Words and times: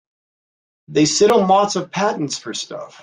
They 0.87 1.05
sit 1.05 1.31
on 1.31 1.47
lots 1.47 1.75
of 1.75 1.91
patents 1.91 2.35
for 2.35 2.55
stuff. 2.55 2.99